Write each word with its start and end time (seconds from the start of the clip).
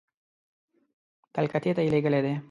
کلکتې 1.35 1.71
ته 1.75 1.81
یې 1.83 1.91
لېږلي 1.93 2.19
دي. 2.25 2.33